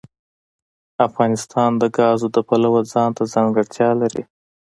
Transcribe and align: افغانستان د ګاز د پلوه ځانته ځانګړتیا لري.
افغانستان 1.07 1.69
د 1.81 1.83
ګاز 1.97 2.19
د 2.35 2.37
پلوه 2.47 2.81
ځانته 2.93 3.23
ځانګړتیا 3.33 3.89
لري. 4.01 4.23